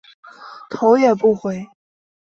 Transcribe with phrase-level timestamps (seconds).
[0.71, 1.67] 头也不回